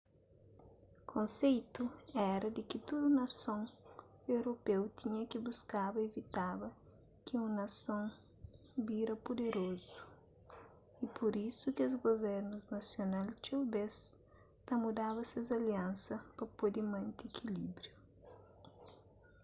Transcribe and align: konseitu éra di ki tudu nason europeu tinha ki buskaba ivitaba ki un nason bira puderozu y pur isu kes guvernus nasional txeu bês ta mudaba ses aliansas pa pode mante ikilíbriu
konseitu 1.11 1.83
éra 2.33 2.47
di 2.55 2.61
ki 2.69 2.77
tudu 2.87 3.07
nason 3.19 3.61
europeu 4.35 4.81
tinha 4.97 5.21
ki 5.31 5.37
buskaba 5.45 5.97
ivitaba 6.07 6.67
ki 7.25 7.33
un 7.45 7.51
nason 7.61 8.05
bira 8.85 9.15
puderozu 9.25 9.99
y 11.03 11.05
pur 11.15 11.31
isu 11.49 11.67
kes 11.77 11.91
guvernus 12.05 12.65
nasional 12.77 13.27
txeu 13.41 13.61
bês 13.73 13.95
ta 14.65 14.73
mudaba 14.83 15.21
ses 15.31 15.47
aliansas 15.57 16.23
pa 16.37 16.45
pode 16.57 16.81
mante 16.91 17.21
ikilíbriu 17.29 17.93